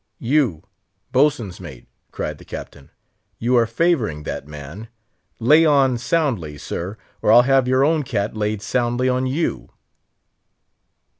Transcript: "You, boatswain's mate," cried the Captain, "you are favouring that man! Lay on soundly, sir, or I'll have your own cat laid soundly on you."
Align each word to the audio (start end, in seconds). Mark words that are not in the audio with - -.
"You, 0.17 0.63
boatswain's 1.11 1.59
mate," 1.59 1.87
cried 2.11 2.39
the 2.39 2.43
Captain, 2.43 2.89
"you 3.37 3.55
are 3.55 3.67
favouring 3.67 4.23
that 4.23 4.47
man! 4.47 4.87
Lay 5.37 5.63
on 5.63 5.99
soundly, 5.99 6.57
sir, 6.57 6.97
or 7.21 7.31
I'll 7.31 7.43
have 7.43 7.67
your 7.67 7.85
own 7.85 8.01
cat 8.01 8.35
laid 8.35 8.63
soundly 8.63 9.07
on 9.07 9.27
you." 9.27 9.69